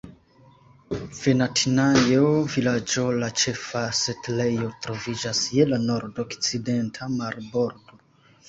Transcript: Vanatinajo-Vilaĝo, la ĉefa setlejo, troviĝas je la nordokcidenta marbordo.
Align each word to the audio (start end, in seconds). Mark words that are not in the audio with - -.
Vanatinajo-Vilaĝo, 1.17 3.03
la 3.25 3.29
ĉefa 3.41 3.83
setlejo, 4.01 4.71
troviĝas 4.87 5.45
je 5.59 5.69
la 5.73 5.81
nordokcidenta 5.87 7.13
marbordo. 7.21 8.03